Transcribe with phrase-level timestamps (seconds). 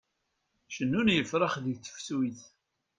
[0.75, 2.39] Cennun yefṛax deg tefsut.